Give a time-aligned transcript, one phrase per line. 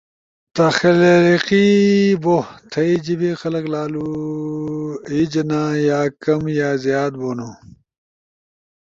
[0.57, 1.67] تخلیقی
[2.23, 2.37] بو۔،
[2.71, 4.09] تھئی جیبے خلق لالو
[5.09, 7.49] عیجنا یا کم یا زیاد بونو۔